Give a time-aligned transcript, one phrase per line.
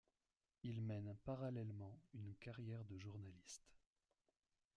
[0.63, 3.71] Il mène parallèlement une carrière de journaliste.